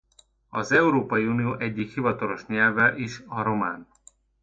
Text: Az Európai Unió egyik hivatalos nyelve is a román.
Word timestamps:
Az 0.49 0.71
Európai 0.71 1.25
Unió 1.25 1.53
egyik 1.59 1.93
hivatalos 1.93 2.45
nyelve 2.45 2.95
is 2.97 3.23
a 3.27 3.41
román. 3.43 3.87